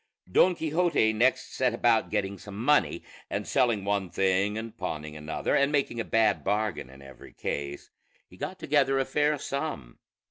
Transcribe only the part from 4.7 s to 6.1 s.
pawning another, and making a